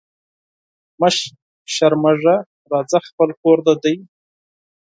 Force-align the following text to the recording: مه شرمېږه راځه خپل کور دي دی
مه 0.99 1.09
شرمېږه 1.73 2.35
راځه 2.71 2.99
خپل 3.07 3.29
کور 3.41 3.57
دي 3.65 3.73
دی 3.83 3.95